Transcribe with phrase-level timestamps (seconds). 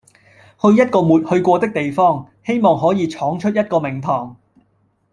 [0.59, 4.35] 去一個沒去過的地方，希望可以闖出一個名堂